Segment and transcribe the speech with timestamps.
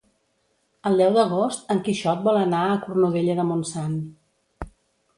[0.89, 3.97] El deu d'agost en Quixot vol anar a Cornudella de Montsant.